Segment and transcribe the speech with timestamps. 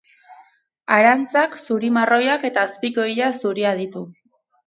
[0.95, 4.05] Arantzak zuri marroiak eta azpiko ilea zuria ditu.